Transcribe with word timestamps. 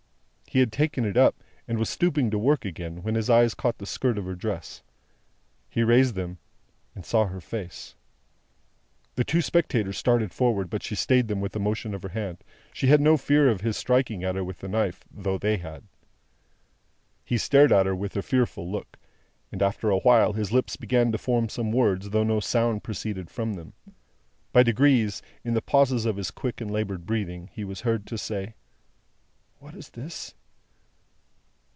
He 0.53 0.59
had 0.59 0.73
taken 0.73 1.05
it 1.05 1.15
up, 1.15 1.41
and 1.65 1.77
was 1.79 1.89
stooping 1.89 2.29
to 2.29 2.37
work 2.37 2.65
again, 2.65 3.03
when 3.03 3.15
his 3.15 3.29
eyes 3.29 3.53
caught 3.55 3.77
the 3.77 3.85
skirt 3.85 4.17
of 4.17 4.25
her 4.25 4.35
dress. 4.35 4.83
He 5.69 5.81
raised 5.81 6.13
them, 6.15 6.39
and 6.93 7.05
saw 7.05 7.27
her 7.27 7.39
face. 7.39 7.95
The 9.15 9.23
two 9.23 9.41
spectators 9.41 9.97
started 9.97 10.33
forward, 10.33 10.69
but 10.69 10.83
she 10.83 10.93
stayed 10.93 11.29
them 11.29 11.39
with 11.39 11.55
a 11.55 11.59
motion 11.59 11.93
of 11.93 12.03
her 12.03 12.09
hand. 12.09 12.39
She 12.73 12.87
had 12.87 12.99
no 12.99 13.15
fear 13.15 13.47
of 13.47 13.61
his 13.61 13.77
striking 13.77 14.25
at 14.25 14.35
her 14.35 14.43
with 14.43 14.59
the 14.59 14.67
knife, 14.67 15.05
though 15.09 15.37
they 15.37 15.55
had. 15.55 15.83
He 17.23 17.37
stared 17.37 17.71
at 17.71 17.85
her 17.85 17.95
with 17.95 18.17
a 18.17 18.21
fearful 18.21 18.69
look, 18.69 18.97
and 19.53 19.61
after 19.63 19.89
a 19.89 19.99
while 19.99 20.33
his 20.33 20.51
lips 20.51 20.75
began 20.75 21.13
to 21.13 21.17
form 21.17 21.47
some 21.47 21.71
words, 21.71 22.09
though 22.09 22.25
no 22.25 22.41
sound 22.41 22.83
proceeded 22.83 23.31
from 23.31 23.53
them. 23.53 23.71
By 24.51 24.63
degrees, 24.63 25.21
in 25.45 25.53
the 25.53 25.61
pauses 25.61 26.05
of 26.05 26.17
his 26.17 26.29
quick 26.29 26.59
and 26.59 26.69
laboured 26.69 27.05
breathing, 27.05 27.49
he 27.53 27.63
was 27.63 27.81
heard 27.87 28.05
to 28.07 28.17
say: 28.17 28.55
"What 29.59 29.75
is 29.75 29.91
this?" 29.91 30.33